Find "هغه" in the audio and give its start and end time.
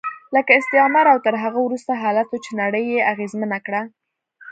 1.43-1.59